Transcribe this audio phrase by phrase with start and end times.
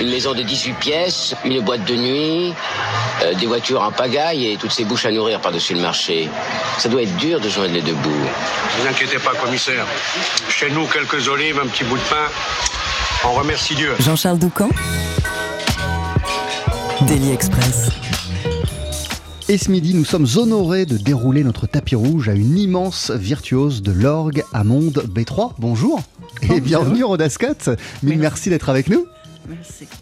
[0.00, 2.54] Une maison de 18 pièces, une boîte de nuit,
[3.22, 6.28] euh, des voitures en pagaille et toutes ces bouches à nourrir par-dessus le marché.
[6.78, 8.10] Ça doit être dur de joindre les deux bouts.
[8.10, 9.84] Ne vous inquiétez pas, commissaire.
[10.48, 12.28] Chez nous, quelques olives, un petit bout de pain.
[13.24, 13.94] On remercie Dieu.
[13.98, 14.68] Jean-Charles Doucan.
[17.08, 17.88] Daily Express.
[19.48, 23.82] Et ce midi, nous sommes honorés de dérouler notre tapis rouge à une immense virtuose
[23.82, 25.54] de l'orgue Amonde B3.
[25.58, 26.00] Bonjour
[26.42, 27.70] et bienvenue Rhoda Scott.
[28.02, 29.06] Mille merci, d'être avec nous.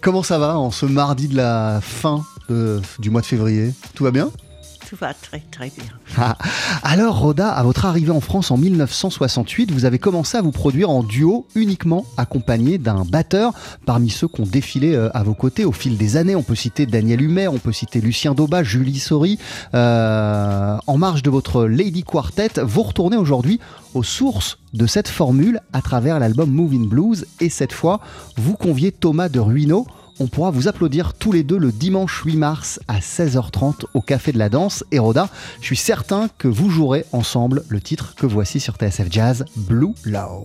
[0.01, 2.25] Comment ça va en ce mardi de la fin
[2.99, 3.75] du mois de février?
[3.95, 4.31] Tout va bien?
[4.89, 5.85] Tout va très très bien.
[6.17, 6.39] Ah.
[6.85, 10.91] Alors Rhoda, à votre arrivée en France en 1968, vous avez commencé à vous produire
[10.91, 13.53] en duo uniquement accompagné d'un batteur
[13.85, 16.37] parmi ceux qui ont défilé euh, à vos côtés au fil des années.
[16.37, 19.41] On peut citer Daniel Humer, on peut citer Lucien Dauba, Julie Sori.
[19.75, 23.59] Euh, en marge de votre Lady Quartet, vous retournez aujourd'hui
[23.95, 28.01] aux sources de cette formule à travers l'album Moving Blues et cette fois,
[28.37, 29.85] vous conviez Thomas de Ruino
[30.19, 34.33] on pourra vous applaudir tous les deux le dimanche 8 mars à 16h30 au Café
[34.33, 34.85] de la Danse.
[34.93, 35.29] Et Rhoda,
[35.61, 39.95] je suis certain que vous jouerez ensemble le titre que voici sur TSF Jazz, Blue
[40.05, 40.45] Low.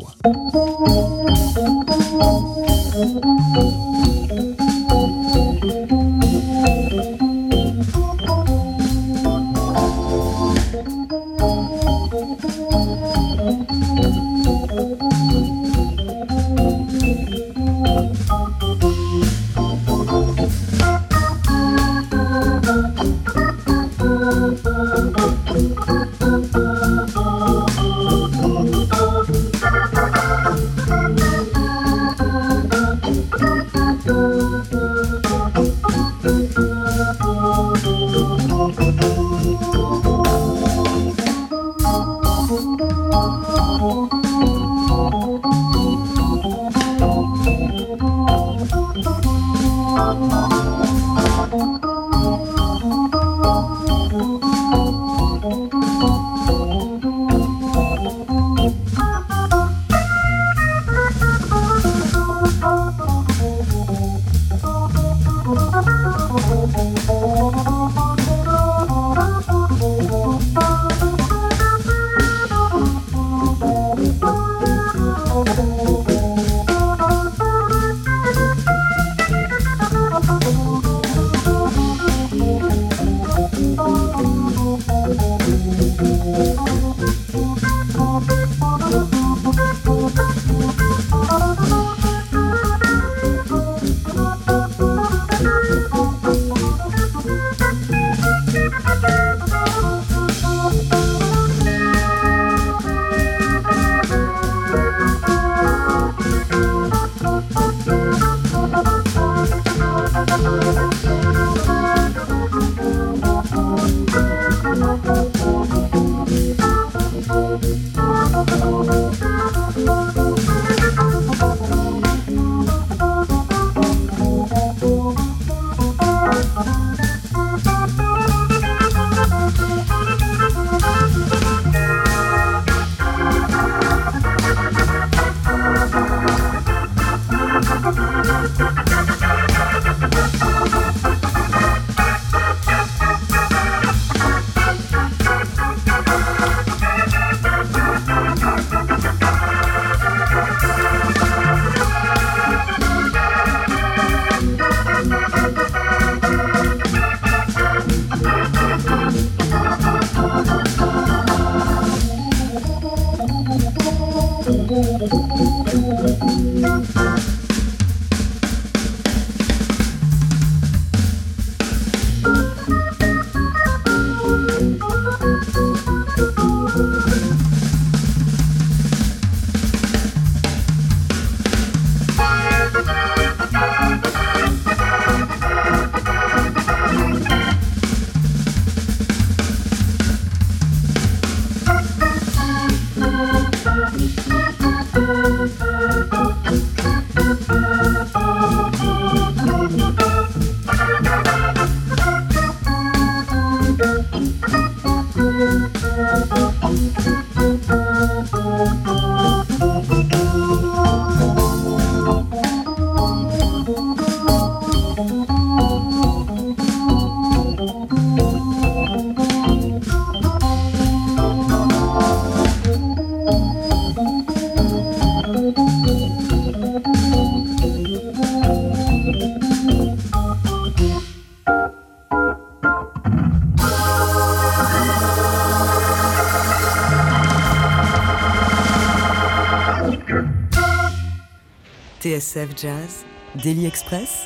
[242.31, 243.03] TSF Jazz,
[243.43, 244.25] Daily Express,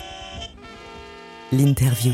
[1.51, 2.13] l'interview.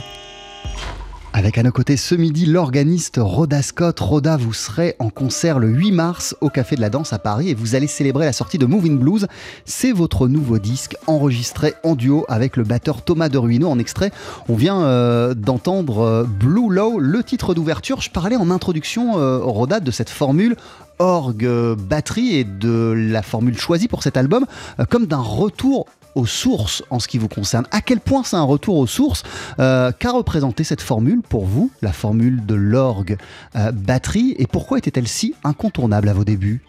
[1.41, 3.99] Avec à nos côtés ce midi l'organiste Rhoda Scott.
[3.99, 7.49] Rhoda, vous serez en concert le 8 mars au Café de la Danse à Paris
[7.49, 9.25] et vous allez célébrer la sortie de Moving Blues.
[9.65, 13.69] C'est votre nouveau disque enregistré en duo avec le batteur Thomas de Ruino.
[13.69, 14.11] En extrait,
[14.49, 18.01] on vient euh, d'entendre euh, Blue Low, le titre d'ouverture.
[18.01, 20.55] Je parlais en introduction, euh, Rhoda, de cette formule
[20.99, 21.49] orgue,
[21.89, 24.45] batterie et de la formule choisie pour cet album
[24.91, 27.66] comme d'un retour aux sources en ce qui vous concerne.
[27.72, 29.24] À quel point c'est un retour aux sources
[29.60, 33.18] Euh, Qu'a représenté cette formule pour vous, la formule de l'orgue
[33.56, 36.62] euh, batterie, et pourquoi était-elle si incontournable à vos débuts?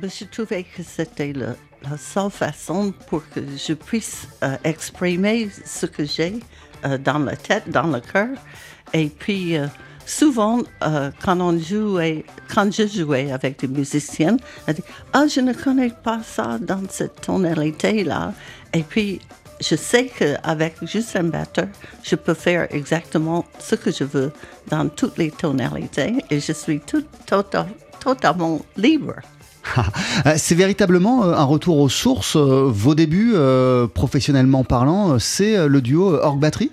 [0.00, 5.86] Ben, je trouvais que c'était la seule façon pour que je puisse euh, exprimer ce
[5.86, 6.40] que j'ai
[7.02, 8.28] dans la tête, dans le cœur.
[8.92, 9.56] Et puis,
[10.06, 14.36] souvent, euh, quand, je jouais avec des musiciens,
[14.68, 18.32] on dit Ah, je ne connais pas ça dans cette tonalité-là.
[18.72, 19.20] Et puis,
[19.60, 21.68] je sais qu'avec juste un batteur,
[22.02, 24.32] je peux faire exactement ce que je veux
[24.68, 27.68] dans toutes les tonalités et je suis tout, total-
[28.00, 29.14] totalement libre.
[30.26, 32.36] Euh, C'est véritablement euh, un retour aux sources.
[32.36, 33.34] Vos débuts,
[33.94, 36.70] professionnellement parlant, c'est le duo orgue-batterie?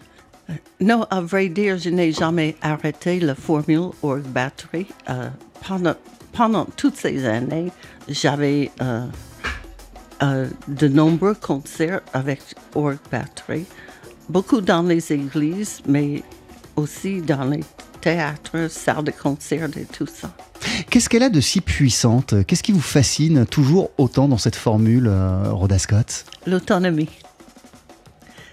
[0.79, 4.87] Non, à vrai dire, je n'ai jamais arrêté la formule orgue batterie.
[5.09, 5.29] Euh,
[5.67, 5.95] pendant,
[6.33, 7.71] pendant toutes ces années,
[8.07, 9.05] j'avais euh,
[10.23, 12.41] euh, de nombreux concerts avec
[12.73, 13.65] orgue batterie,
[14.29, 16.23] beaucoup dans les églises, mais
[16.75, 17.63] aussi dans les
[18.01, 20.31] théâtres, salles de concert et tout ça.
[20.89, 22.45] Qu'est-ce qu'elle a de si puissante?
[22.45, 25.11] Qu'est-ce qui vous fascine toujours autant dans cette formule,
[25.49, 26.25] Rhoda Scott?
[26.47, 27.09] L'autonomie.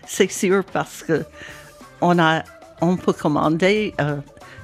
[0.06, 1.24] C'est sûr parce que
[2.00, 2.42] on a,
[2.80, 3.94] on peut commander.
[4.00, 4.16] euh,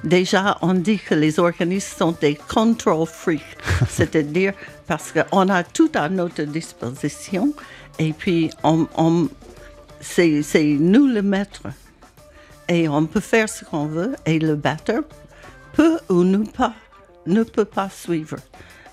[0.03, 3.41] déjà, on dit que les organismes sont des control freaks,
[3.89, 4.53] c'est-à-dire
[4.87, 7.53] parce qu'on a tout à notre disposition
[7.99, 9.29] et puis on, on-
[10.01, 11.63] c'est, c'est nous le maître
[12.69, 15.03] et on peut faire ce qu'on veut et le batteur
[15.73, 16.73] peut ou ne pas
[17.27, 18.37] ne peut pas suivre.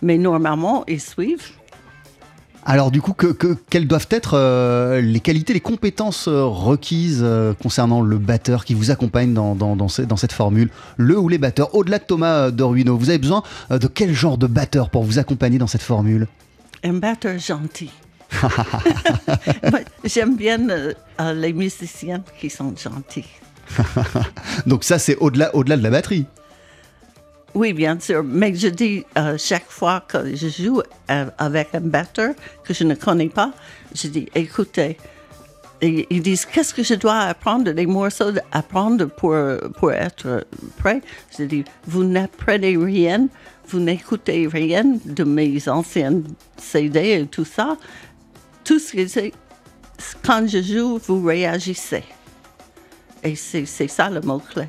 [0.01, 1.51] Mais normalement, ils suivent
[2.65, 7.21] Alors du coup, que, que- quelles doivent être euh, les qualités, les compétences euh, requises
[7.25, 11.19] euh, concernant le batteur qui vous accompagne dans, dans- dans ce- dans cette formule Le
[11.19, 14.91] ou les batteurs, au-delà de Thomas Doruino, vous avez besoin de quel genre de batteur
[14.91, 16.29] pour vous accompagner dans cette formule?
[16.85, 17.91] Un batteur gentil.
[20.05, 20.59] J'aime bien
[21.35, 23.27] les musiciens qui sont gentils.
[24.67, 26.27] Donc ça, c'est au-delà au-delà de la batterie.
[27.55, 31.81] Oui, bien sûr, mais je dis euh, chaque fois que je joue euh, avec un
[31.81, 32.35] batteur
[32.65, 33.53] que je ne connais pas,
[33.95, 34.97] je dis écoutez,
[35.83, 39.37] ils disent qu'est-ce que je dois apprendre, des morceaux à apprendre pour,
[39.79, 40.47] pour être
[40.79, 41.03] prêt.
[41.37, 43.29] Je dis vous n'apprenez rien,
[43.69, 46.25] vous n'écoutez rien de mes anciennes
[46.57, 47.77] CD et tout ça.
[48.65, 49.33] Tout ce que c'est,
[50.25, 52.05] quand je joue, vous réagissez.
[53.23, 54.69] Et c'est ça le mot-clé.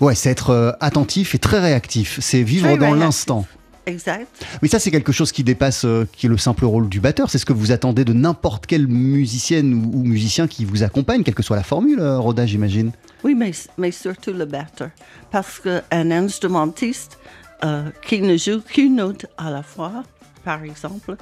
[0.00, 2.18] Ouais, c'est être euh, attentif et très réactif.
[2.20, 3.46] C'est vivre Très dans l'instant.
[3.86, 4.26] Exact.
[4.62, 7.28] Mais ça, c'est quelque chose qui dépasse, euh, qui est le simple rôle du batteur.
[7.30, 11.22] C'est ce que vous attendez de n'importe quelle musicienne ou, ou musicien qui vous accompagne,
[11.22, 12.92] quelle que soit la formule, euh, Rhoda, j'imagine.
[13.22, 14.90] Oui, mais, mais surtout le batteur.
[15.30, 17.18] Parce qu'un instrumentiste
[17.62, 20.02] euh, qui ne joue qu'une note à la fois,
[20.44, 21.16] par exemple,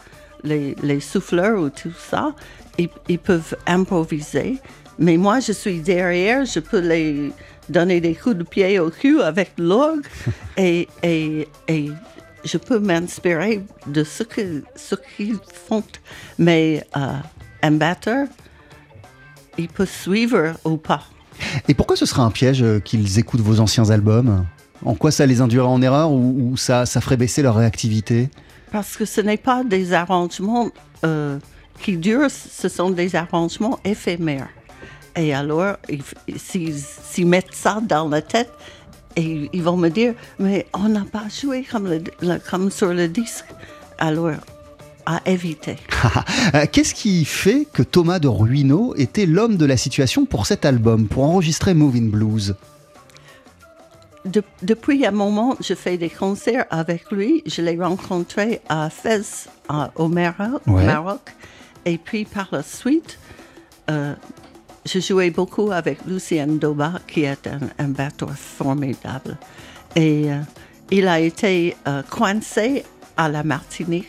[0.44, 2.32] les, les souffleurs ou tout ça,
[2.78, 4.58] ils, ils peuvent improviser.
[4.98, 7.32] Mais moi, je suis derrière, je peux les
[7.68, 10.06] donner des coups de pied au cul avec l'orgue
[10.56, 11.90] et, et, et
[12.44, 15.38] je peux m'inspirer de ce qu'ils
[15.68, 15.84] font.
[16.38, 17.18] Mais euh,
[17.62, 18.26] un batteur,
[19.58, 21.02] il peut suivre ou pas.
[21.68, 24.44] Et pourquoi ce serait un piège euh, qu'ils écoutent vos anciens albums?
[24.84, 28.28] En quoi ça les induirait en erreur ou, ou ça, ça ferait baisser leur réactivité?
[28.72, 30.70] Parce que ce n'est pas des arrangements
[31.04, 31.38] euh,
[31.80, 34.48] qui durent, ce sont des arrangements éphémères.
[35.16, 36.02] Et alors, ils-
[36.38, 38.50] s'ils mettent ça dans la tête,
[39.16, 42.94] et ils vont me dire, mais on n'a pas joué comme, le- le- comme sur
[42.94, 43.44] le disque.
[43.98, 44.32] Alors,
[45.06, 45.76] à éviter.
[46.54, 50.64] Euh, Qu'est-ce qui fait que Thomas de Ruino était l'homme de la situation pour cet
[50.64, 52.54] album, pour enregistrer Moving Blues?
[54.24, 57.42] De- depuis un moment, je fais des concerts avec lui.
[57.46, 60.84] Je l'ai rencontré à Fès, à- au Maroc, Ouais.
[60.86, 61.32] Maroc.
[61.84, 63.18] Et puis par la suite,
[63.90, 64.14] euh,
[64.84, 69.36] je jouais beaucoup avec Lucien Doba, qui est un, un batteur formidable.
[69.94, 70.40] Et euh,
[70.90, 72.84] il a été euh, coincé
[73.16, 74.08] à la Martinique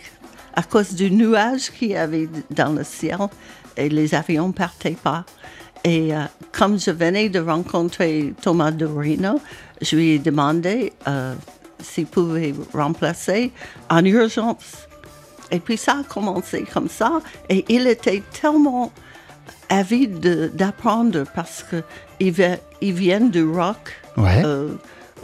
[0.56, 3.18] à cause du nuage qu'il y avait dans le ciel
[3.76, 5.26] et les avions ne partaient pas.
[5.84, 9.42] Et euh, comme je venais de rencontrer Thomas de Reno,
[9.82, 10.94] je lui ai demandé
[11.80, 13.52] s'il pouvait remplacer
[13.90, 14.88] en urgence.
[15.52, 17.22] Et puis ça a commencé comme ça.
[17.50, 18.92] Et il était tellement
[19.70, 22.34] avide de- d'apprendre parce qu'il
[22.82, 23.94] il vient du rock.
[24.18, 24.44] Ouais.
[24.46, 24.70] euh,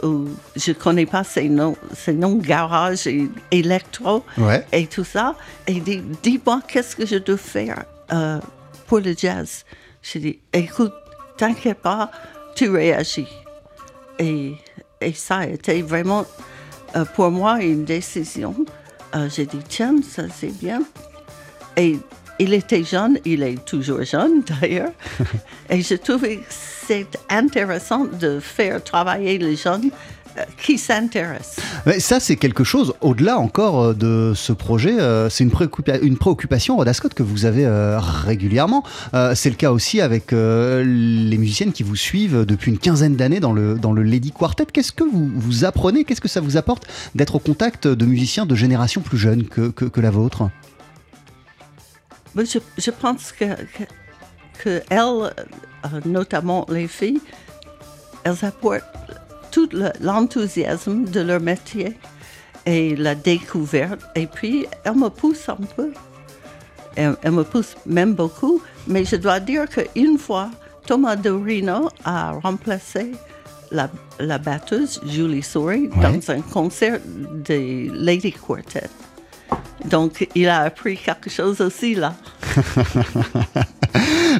[0.02, 4.64] où je connais pas ses noms, ses noms garage et électro Ouais.
[4.72, 5.34] et tout ça.
[5.66, 8.40] Et il dit, dis-moi, qu'est-ce que je dois faire euh,
[8.86, 9.64] pour le jazz?
[10.02, 10.94] J'ai dit, écoute,
[11.36, 12.10] t'inquiète pas,
[12.56, 13.28] tu réagis.
[14.18, 14.54] Et,
[15.02, 16.24] et ça a été vraiment,
[16.96, 18.54] euh, pour moi, une décision.
[19.14, 20.80] Euh, J'ai dit, tiens, ça c'est bien.
[21.76, 21.98] Et
[22.40, 24.92] il était jeune, il est toujours jeune d'ailleurs.
[25.70, 29.90] et je trouvais que c'est intéressant de faire travailler les jeunes
[30.38, 31.64] euh, qui s'intéressent.
[31.86, 36.00] Mais ça, c'est quelque chose, au-delà encore euh, de ce projet, euh, c'est une, préoccupa-
[36.02, 37.66] une préoccupation, Rhoda Scott, que vous avez
[38.24, 38.82] régulièrement.
[39.34, 43.52] C'est le cas aussi avec les musiciennes qui vous suivent depuis une quinzaine d'années dans
[43.52, 44.66] le, dans le Lady Quartet.
[44.72, 46.04] Qu'est-ce que vous, vous apprenez?
[46.04, 49.68] Qu'est-ce que ça vous apporte d'être au contact de musiciens de génération plus jeune que,
[49.68, 50.48] que, que la vôtre?
[52.36, 53.84] Je, je pense que, que,
[54.62, 55.32] que elles,
[55.84, 57.20] euh, notamment les filles,
[58.24, 58.84] elles apportent
[59.50, 61.96] tout le- l'enthousiasme de leur métier
[62.66, 64.00] et la découverte.
[64.14, 65.92] Et puis, elles me poussent un peu.
[66.96, 68.62] Elles, elles me poussent même beaucoup.
[68.86, 70.50] Mais je dois dire qu'une fois,
[70.86, 73.12] Thomas Dorino a remplacé
[73.70, 76.02] la, la batteuse Julie Souris Ouais.
[76.12, 78.88] dans un concert des Lady Quartet.
[79.86, 82.14] Donc, il a appris quelque chose aussi là.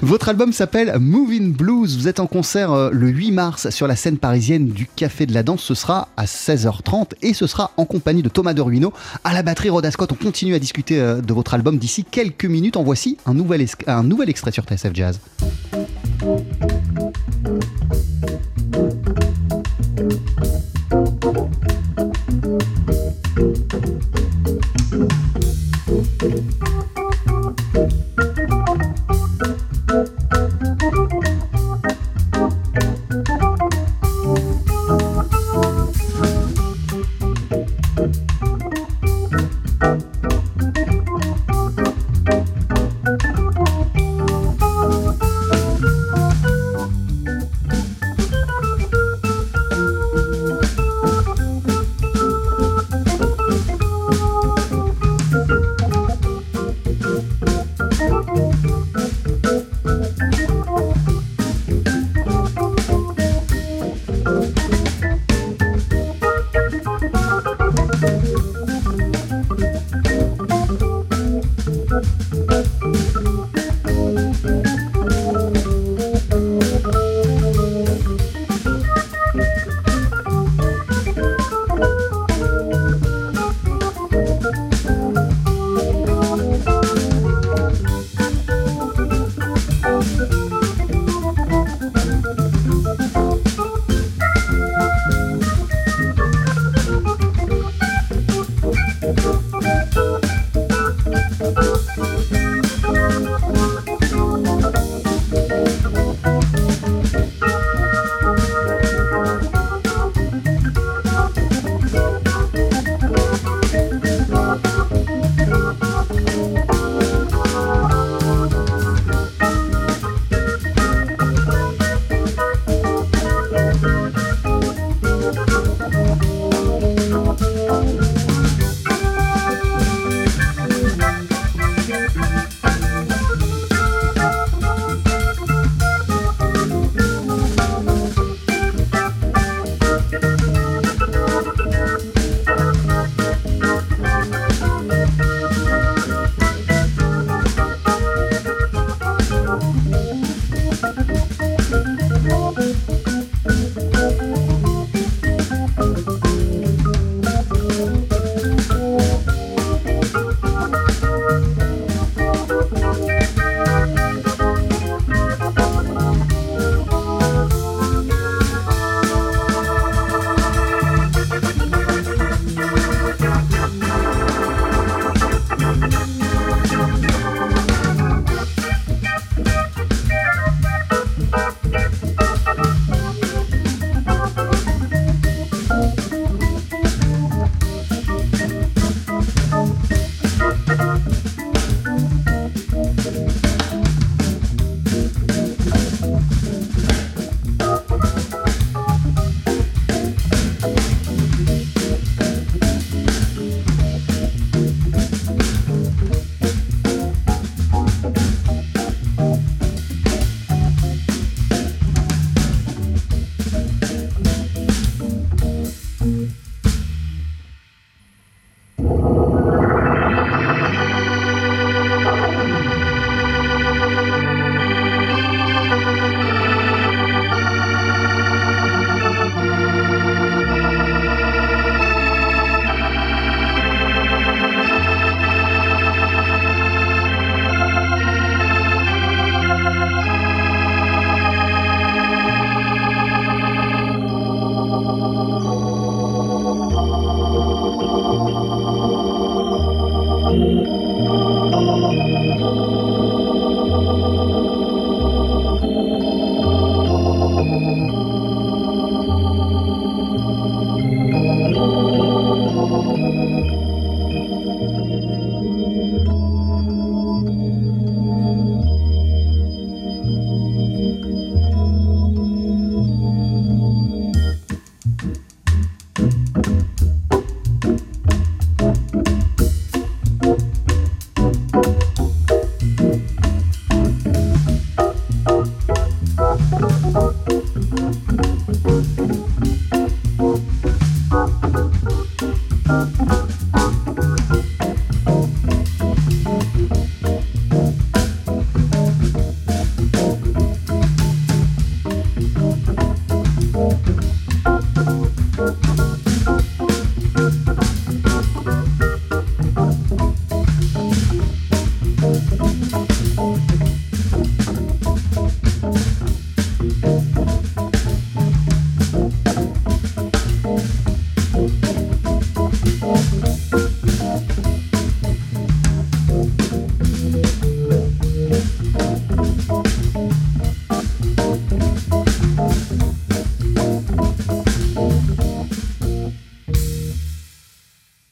[0.03, 1.99] Votre album s'appelle Moving Blues.
[1.99, 5.35] Vous êtes en concert euh, le 8 mars sur la scène parisienne du Café de
[5.35, 5.63] la Danse.
[5.63, 8.93] Ce sera à 16h30 et ce sera en compagnie de Thomas de Ruino
[9.25, 10.13] à la batterie Rhoda Scott.
[10.13, 12.77] On continue à discuter euh, de votre album d'ici quelques minutes.
[12.77, 15.21] En voici un nouvel, un nouvel extrait sur TSF Jazz.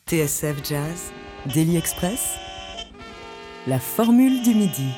[0.09, 1.13] TSF Jazz,
[1.55, 2.39] Daily Express,
[3.67, 4.89] la formule du midi.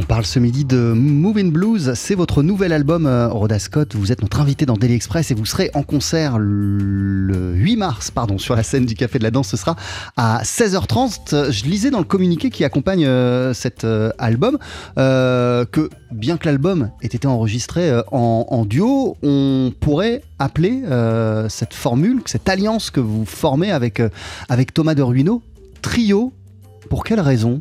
[0.00, 4.12] On parle ce midi de Moving Blues, c'est votre nouvel album euh, Rhoda Scott, vous
[4.12, 8.38] êtes notre invité dans Daily Express et vous serez en concert le 8 mars pardon,
[8.38, 9.74] sur la scène du Café de la Danse, ce sera
[10.16, 11.50] à 16h30.
[11.50, 14.58] Je lisais dans le communiqué qui accompagne euh, cet euh, album
[14.94, 20.84] que bien que l'album ait été enregistré en, en, duo, on pourrait appeler
[21.48, 24.00] cette formule, cette alliance que vous formez avec,
[24.48, 25.42] avec Thomas de Ruino,
[25.82, 26.32] trio.
[26.88, 27.60] Pour quelle raison?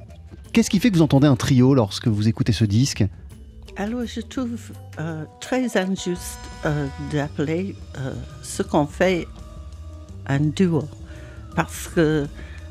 [0.57, 3.05] Qu'est-ce qui fait que vous entendez un trio lorsque vous écoutez ce disque?
[3.75, 9.27] Alors, je trouve euh, très injuste euh, d'appeler euh, ce qu'on fait
[10.25, 10.83] un duo.
[11.55, 12.25] Parce que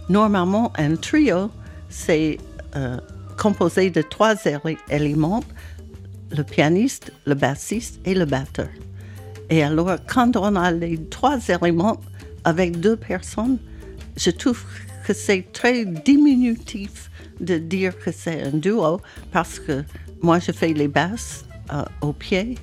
[0.08, 1.52] normalement, un trio,
[1.88, 2.38] c'est
[3.38, 4.34] composé de trois
[4.90, 5.44] éléments,
[6.36, 8.68] le pianiste, le bassiste et le batteur.
[9.48, 12.00] Et alors, quand on a les trois éléments
[12.42, 13.58] avec deux personnes,
[14.16, 14.64] je trouve
[15.06, 19.00] que c'est très diminutif de dire que c'est un duo
[19.32, 19.84] parce que
[20.22, 22.56] moi, je fais les basses euh, au pied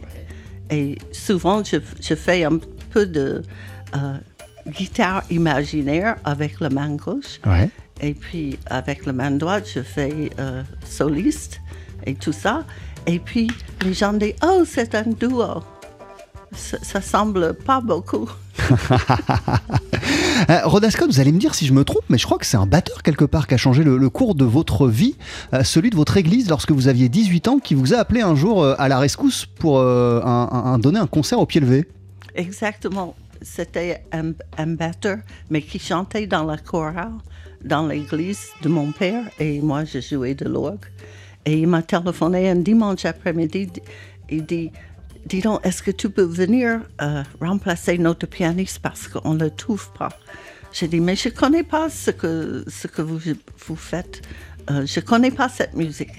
[0.69, 2.57] et souvent, je, je, fais un
[2.91, 3.43] peu de
[3.95, 4.17] euh,
[4.67, 7.39] guitare imaginaire avec la main gauche.
[7.45, 7.69] Ouais.
[8.01, 11.61] Et puis, avec la main droite, je fais euh, soliste
[12.05, 12.63] et tout ça.
[13.05, 13.51] Et puis,
[13.83, 15.63] les gens disent Oh, c'est un duo.
[16.55, 18.29] Ça, ça semble pas beaucoup.
[20.49, 22.65] euh, vous allez me dire si je me trompe, mais je crois que c'est un
[22.65, 25.15] batteur quelque part qui a changé le, cours de votre vie,
[25.53, 28.35] euh, celui de votre église lorsque vous aviez 18 ans, qui vous a appelé un
[28.35, 31.87] jour euh, à la rescousse pour euh, donner un concert au pied levé.
[32.35, 33.15] Exactement.
[33.41, 35.17] C'était un, un, batteur,
[35.49, 37.11] mais qui chantait dans la chorale,
[37.63, 40.85] dans l'église de mon père, et moi je jouais de l'orgue.
[41.45, 43.69] Et il m'a téléphoné un dimanche après-midi,
[44.29, 44.71] il dit
[45.25, 49.51] dis donc, est-ce que tu peux venir euh, remplacer notre pianiste parce qu'on ne le
[49.51, 50.09] trouve pas?
[50.71, 53.19] J'ai dit, mais je ne connais pas ce que, ce que vous,
[53.67, 54.21] vous faites.
[54.71, 56.11] Euh, je ne connais pas cette musique.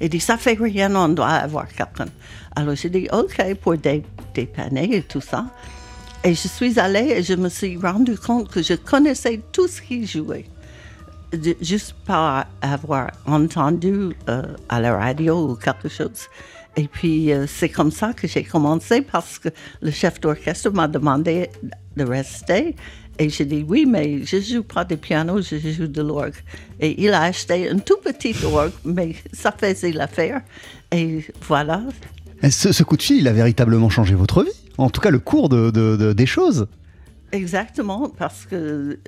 [0.00, 2.06] Il dit, ça fait rien, on doit avoir quelqu'un.
[2.54, 5.46] Alors j'ai dit, OK, pour dépanner et tout ça.
[6.24, 9.80] Et je suis allée et je me suis rendu compte que je connaissais tout ce
[9.80, 10.44] qu'il jouait.
[11.60, 16.28] Juste par avoir entendu euh, à la radio ou quelque chose.
[16.76, 19.48] Et puis, euh, c'est comme ça que j'ai commencé parce que
[19.82, 21.50] le chef d'orchestre m'a demandé
[21.96, 22.74] de rester.
[23.18, 26.34] Et j'ai dit oui, mais je joue pas de piano, je joue de l'orgue.
[26.80, 30.40] Et il a acheté un tout petit orgue, mais ça faisait l'affaire.
[30.90, 31.82] Et voilà.
[32.48, 35.20] Ce, ce, coup de fil, il a véritablement changé votre vie En tout cas, le
[35.20, 36.66] cours de, de, de, des choses
[37.32, 38.98] Exactement, parce que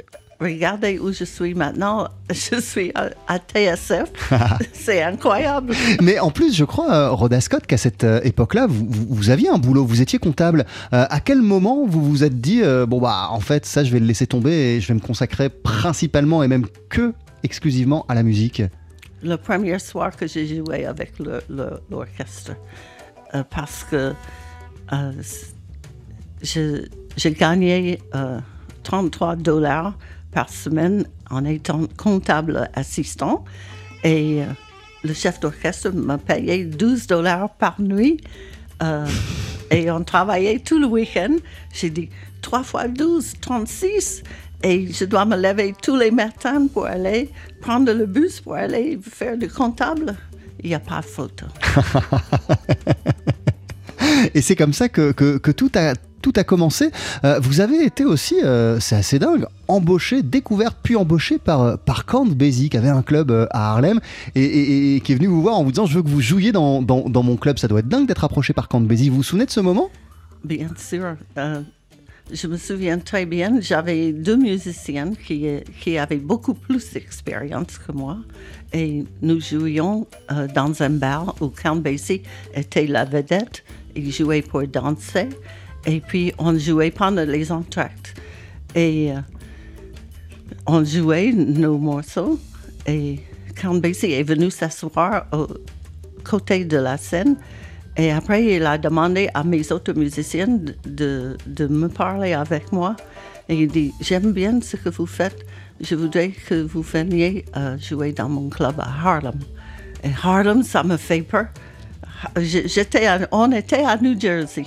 [0.41, 2.09] regardez où je suis maintenant.
[2.31, 4.11] Je suis à, à TSF.
[4.73, 5.75] c'est incroyable.
[6.01, 9.85] Mais en plus, je crois, Rhoda Scott, qu'à cette époque-là, vous, vous, aviez un boulot,
[9.85, 10.65] vous étiez comptable.
[10.93, 13.93] Euh, à quel moment vous vous êtes dit, euh, bon, bah, en fait, ça, je
[13.93, 18.15] vais le laisser tomber et je vais me consacrer principalement et même que exclusivement à
[18.15, 18.63] la musique?
[19.23, 21.13] Le premier soir que j'ai joué avec
[21.91, 22.53] l'orchestre.
[23.35, 24.13] Euh, parce que
[26.43, 27.99] j'ai gagné
[28.83, 29.95] 33 dollars
[30.35, 33.45] par semaine en étant comptable assistant.
[34.03, 34.47] Et euh,
[35.03, 38.19] le chef d'orchestre m'a payé 12 dollars par nuit.
[38.83, 39.07] Euh,
[39.71, 41.37] et on travaillait tout le week-end.
[41.73, 42.11] J'ai dit
[42.43, 44.23] 3 fois 12, 36.
[44.63, 48.99] Et je dois me lever tous les matins pour aller prendre le bus pour aller
[49.03, 50.17] faire du comptable.
[50.63, 51.47] Il n'y a pas de photo.
[54.35, 55.95] Et c'est comme ça que, que, que tout a
[56.25, 56.91] tout a commencé.
[57.23, 61.77] Euh, vous avez été aussi, euh, c'est assez dingue, embauché, découverte puis embauché par, euh,
[61.77, 64.01] par Count Basie, qui avait un club à Harlem
[64.35, 66.81] et, qui est venu vous voir en vous disant Je veux que vous jouiez dans,
[66.81, 67.59] dans, mon club.
[67.59, 69.11] Ça doit être dingue d'être approché par Count Basie.
[69.11, 69.91] Vous vous souvenez de ce moment?
[70.45, 71.17] Bien sûr.
[71.37, 75.47] je me souviens très bien, j'avais deux musiciennes qui,
[75.83, 78.17] qui avaient beaucoup plus d'expérience que moi.
[78.73, 80.07] Et nous jouions
[80.55, 82.23] dans un bar où Count Basie
[82.55, 83.63] était la vedette.
[83.95, 85.29] Il jouait pour danser.
[85.87, 88.15] Et puis, on jouait pendant les entractes.
[88.75, 89.21] Et euh,
[90.67, 92.39] on jouait nos morceaux.
[92.87, 93.21] Et
[93.55, 95.47] Count Basie est venu s'asseoir au
[96.25, 97.37] côté de la scène.
[97.97, 101.37] Et après, il a demandé à mes autres musiciennes de,
[101.69, 102.97] me parler avec moi.
[103.49, 105.45] Et il dit, j'aime bien ce que vous faites.
[105.81, 109.39] Je voudrais que vous veniez euh, jouer dans mon club à Harlem.
[110.03, 111.47] Et Harlem, ça me fait peur.
[113.33, 114.67] On était à New Jersey,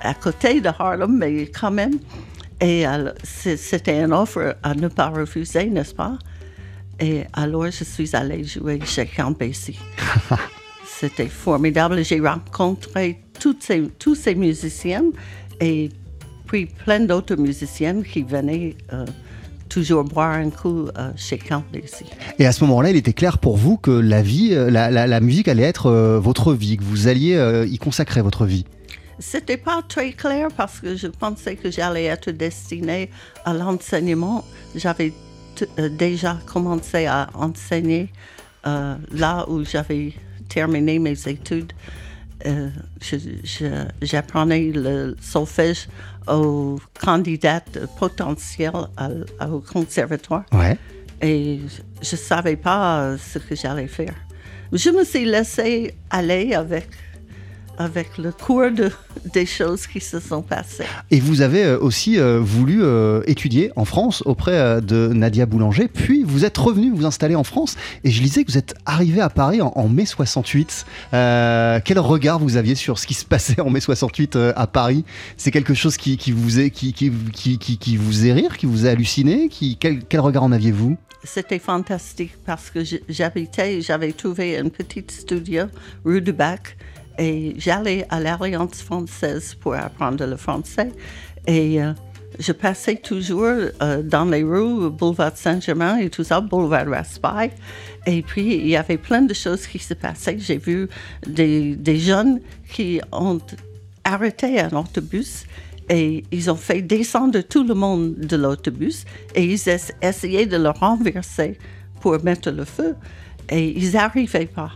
[0.00, 1.98] à côté de Harlem, mais quand même.
[2.60, 2.84] Et
[3.24, 6.18] c'était une offre à ne pas refuser, n'est-ce pas?
[6.98, 9.78] Et alors, je suis allée jouer chez Count Basie.
[10.86, 12.04] C'était formidable.
[12.04, 15.04] J'ai rencontré toutes ces, tous ces musiciens
[15.60, 15.88] et
[16.46, 19.06] puis plein d'autres musiciennes qui venaient euh,
[19.70, 22.04] toujours boire un coup euh, chez Count Basie.
[22.38, 25.06] Et à ce moment-là, il était clair pour vous que la vie, euh, la, la-
[25.06, 28.66] la musique allait être euh, votre vie, que vous alliez y consacrer votre vie.
[29.20, 33.10] C'était pas très clair parce que je pensais que j'allais être destinée
[33.44, 34.44] à l'enseignement.
[34.74, 35.12] J'avais
[35.78, 38.10] euh, déjà commencé à enseigner
[38.66, 40.14] euh, là où j'avais
[40.48, 41.72] terminé mes études.
[42.46, 42.70] Euh,
[44.02, 45.88] J'apprenais le solfège
[46.26, 50.78] aux candidates potentielles à- à- au conservatoire Ouais.
[51.20, 51.60] et
[52.02, 54.14] je ne savais pas ce que j'allais faire.
[54.72, 56.88] Je me suis laissée aller avec,
[57.80, 58.90] avec le cours de,
[59.32, 60.84] des choses qui se sont passées.
[61.10, 65.88] Et vous avez euh, aussi euh, voulu euh, étudier en France auprès de Nadia Boulanger,
[65.88, 69.20] puis vous êtes revenu vous installer en France, et je lisais que vous êtes arrivé
[69.20, 70.84] à Paris en, en mai 68.
[71.14, 74.66] Euh, quel regard vous aviez sur ce qui se passait en mai 68 euh, à
[74.66, 75.04] Paris?
[75.36, 77.10] C'est quelque chose qui, qui vous est, qui, qui,
[77.58, 79.48] qui, vous est rire, qui vous a halluciné?
[79.48, 80.96] Qui, quel, quel regard en aviez-vous?
[81.22, 85.64] C'était fantastique parce que j'habitais, j'avais trouvé un petit studio
[86.04, 86.76] rue du Bac
[87.20, 90.90] et j'allais à l'Alliance française pour apprendre le français.
[91.46, 91.92] Et euh,
[92.38, 97.50] je passais toujours euh, dans les rues, boulevard Saint-Germain et tout ça, boulevard Raspail.
[98.06, 100.38] Et puis, il y avait plein de choses qui se passaient.
[100.38, 100.88] J'ai vu
[101.26, 102.40] des, jeunes
[102.72, 103.38] qui ont
[104.02, 105.44] arrêté un autobus
[105.90, 109.04] et ils ont fait descendre tout le monde de l'autobus
[109.34, 111.58] et ils es- essayaient de le renverser
[112.00, 112.96] pour mettre le feu
[113.50, 114.72] et ils n'arrivaient pas.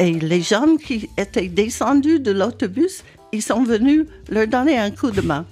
[0.00, 5.10] Et les gens qui étaient descendus de l'autobus, ils sont venus leur donner un coup
[5.10, 5.44] de main.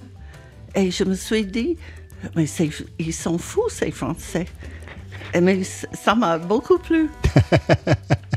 [0.73, 1.77] Et je me suis dit,
[2.35, 2.45] mais
[2.97, 4.47] ils sont fous ces Français.
[5.35, 7.09] Et mais ça m'a beaucoup plu.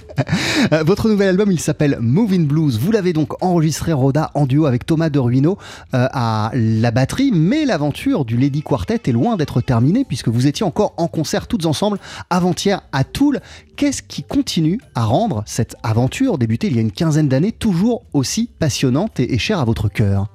[0.71, 2.79] Euh, Votre nouvel album, il s'appelle Moving Blues.
[2.79, 5.59] Vous l'avez donc enregistré, Roda, en duo avec Thomas de Ruino
[5.95, 7.31] euh, à la batterie.
[7.33, 11.47] Mais l'aventure du Lady Quartet est loin d'être terminée puisque vous étiez encore en concert
[11.47, 11.99] toutes ensemble
[12.31, 13.41] avant-hier à Toul.
[13.77, 18.05] Qu'est-ce qui continue à rendre cette aventure, débutée il y a une quinzaine d'années, toujours
[18.13, 20.27] aussi passionnante et, chère à votre cœur?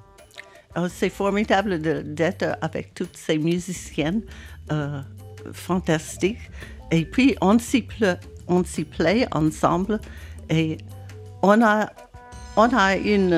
[0.76, 1.80] Oh, c'est formidable
[2.14, 4.22] d'être avec toutes ces musiciennes
[4.72, 5.02] euh,
[5.54, 6.52] fantastiques.
[6.92, 7.84] Et puis, on s'y
[8.48, 10.00] on s'y plaît ensemble.
[10.50, 10.78] Et
[11.42, 11.90] on a,
[12.56, 13.34] on a une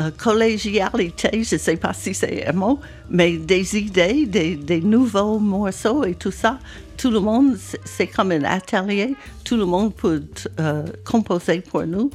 [0.00, 2.78] euh, collégialité, je ne sais pas si c'est un mot,
[3.10, 6.58] mais des idées, des, nouveaux morceaux et tout ça.
[6.96, 9.14] Tout le monde, c'est- comme un atelier.
[9.44, 10.22] Tout le monde peut
[10.60, 12.10] euh, composer pour nous.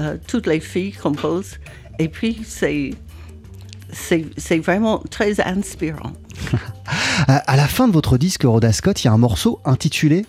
[0.00, 1.58] Euh, toutes les filles composent.
[1.98, 2.90] Et puis, c'est
[3.90, 6.12] c'est vraiment très inspirant.
[7.26, 10.24] À à la fin de votre disque, Rhoda Scott, il y a un morceau intitulé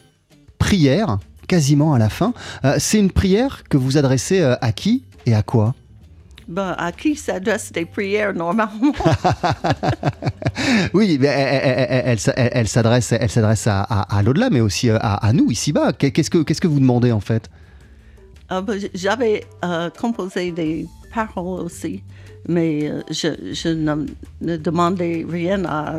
[0.70, 2.32] Prière, quasiment à la fin.
[2.64, 5.74] Euh, C'est une prière que vous adressez euh, à qui et à quoi?
[6.48, 8.94] Ben, à qui s'adressent des prières normalement?
[10.94, 12.20] Oui, mais elle,
[12.68, 15.92] s'adresse, elle s'adresse à, à- à l'au-delà, mais aussi euh, à, à nous ici-bas.
[15.94, 17.50] Qu'est- Qu'est-ce que, qu'est-ce que vous demandez en fait?
[18.50, 19.46] Ah, ben, J'avais
[20.00, 22.04] composé des paroles aussi,
[22.48, 24.06] mais je, je ne,
[24.42, 25.96] ne demandais rien à,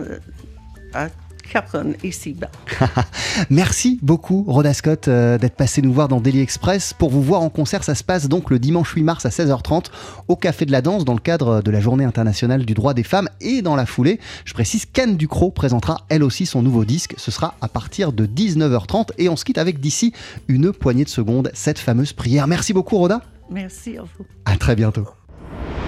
[1.51, 2.51] Capron ici-bas.
[3.51, 6.95] Merci beaucoup, Rhoda Scott, euh, d'être passé nous voir dans Daily Express.
[6.95, 9.87] Pour vous voir en concert, ça se passe donc le dimanche 8 mars à 16h30
[10.29, 13.03] au Café de la Danse dans le cadre de la Journée internationale du droit des
[13.03, 13.29] femmes.
[13.41, 17.15] Et dans la foulée, je précise qu'Anne Ducrot présentera elle aussi son nouveau disque.
[17.17, 20.13] Ce sera à partir de 19h30 et on se quitte avec d'ici
[20.47, 22.47] une poignée de secondes cette fameuse prière.
[22.47, 23.23] Merci beaucoup, Rhoda.
[23.51, 24.25] Merci à vous.
[24.45, 25.09] À très bientôt.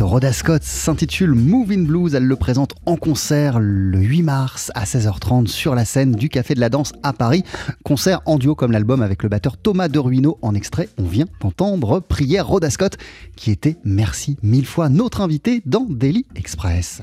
[0.00, 2.14] l'organiste Rhoda Scott s'intitule Moving Blues.
[2.14, 6.54] Elle le présente en concert le 8 mars à 16h30 sur la scène du Café
[6.54, 7.44] de la Danse à Paris.
[7.84, 10.38] Concert en duo comme l'album avec le batteur Thomas de Ruino.
[10.42, 12.96] En extrait, on vient d'entendre Prière Rhoda Scott
[13.36, 17.02] qui était, merci mille fois, notre invité dans Daily Express.